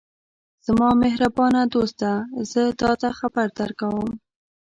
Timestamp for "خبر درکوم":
3.19-4.09